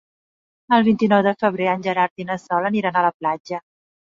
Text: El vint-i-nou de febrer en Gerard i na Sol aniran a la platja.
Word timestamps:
El 0.77 0.85
vint-i-nou 0.87 1.21
de 1.27 1.35
febrer 1.45 1.67
en 1.73 1.85
Gerard 1.89 2.25
i 2.25 2.27
na 2.31 2.41
Sol 2.47 2.71
aniran 2.71 2.99
a 2.99 3.05
la 3.09 3.17
platja. 3.23 3.63